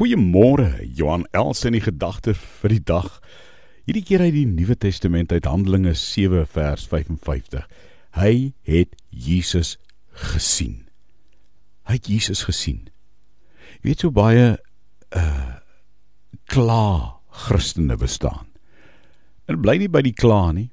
[0.00, 3.18] Goeiemôre, Johan Els in die gedagte vir die dag.
[3.84, 7.66] Hierdie keer uit die Nuwe Testament uit Handelinge 7 vers 55.
[8.16, 8.30] Hy
[8.64, 9.74] het Jesus
[10.32, 10.86] gesien.
[11.84, 12.86] Hy het Jesus gesien.
[13.82, 14.54] Jy weet so baie
[15.20, 15.50] uh
[16.48, 18.48] kla Christene bestaan.
[19.52, 20.70] En bly nie by die kla nie.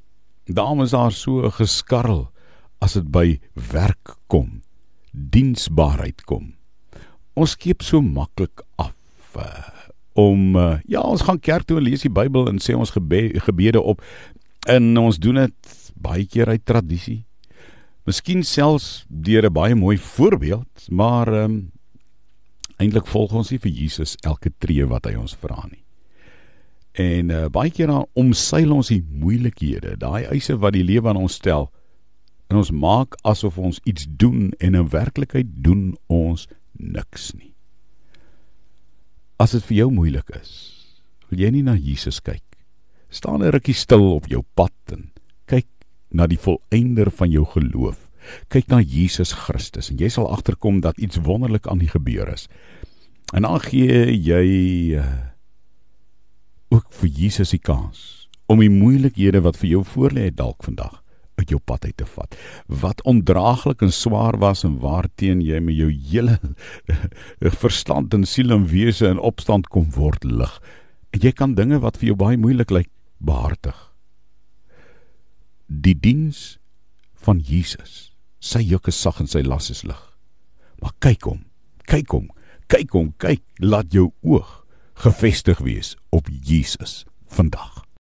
[0.48, 2.32] Daarom is daar so 'n geskarrel
[2.80, 3.42] as dit by
[3.76, 4.64] werk kom,
[5.12, 6.54] diensbaarheid kom.
[7.36, 8.64] Ons skiep so maklik
[10.18, 13.30] om uh, ja, ons gaan kerk toe en lees die Bybel en sê ons gebe
[13.46, 14.02] gebede op
[14.68, 17.22] en ons doen dit baie keer uit tradisie.
[18.08, 21.72] Miskien selfs deur 'n baie mooi voorbeeld, maar ehm um,
[22.78, 25.84] eintlik volg ons nie vir Jesus elke tree wat hy ons vra nie.
[26.98, 31.22] En uh, baie keer dan omseil ons die moeilikhede, daai eise wat die lewe aan
[31.22, 31.70] ons stel.
[32.50, 37.47] En ons maak asof ons iets doen en in werklikheid doen ons niks nie.
[39.38, 40.52] As dit vir jou moeilik is,
[41.30, 42.44] wil jy nie na Jesus kyk.
[43.14, 45.12] Staan 'n rukkie stil op jou pad en
[45.46, 45.68] kyk
[46.12, 48.10] na die volëinder van jou geloof.
[48.50, 52.48] Kyk na Jesus Christus en jy sal agterkom dat iets wonderlik aan die gebeur is.
[53.34, 55.06] En dan gee jy uh,
[56.70, 61.04] ook vir Jesus die kans om die moeilikhede wat vir jou voorlê dalk vandag
[61.38, 62.36] uit jou pad uit te vat.
[62.68, 66.38] Wat ondraaglik en swaar was en waarteen jy met jou hele
[67.64, 70.54] verstand en siel en wese in opstand kom word lig.
[71.14, 73.78] En jy kan dinge wat vir jou baie moeilik lyk behartig.
[75.68, 76.58] Die diens
[77.28, 78.12] van Jesus.
[78.40, 80.00] Sy juk is sag en sy las is lig.
[80.82, 81.42] Maar kyk hom,
[81.90, 82.30] kyk hom,
[82.70, 84.62] kyk hom, kyk, laat jou oog
[84.98, 87.87] gefestig wees op Jesus vandag.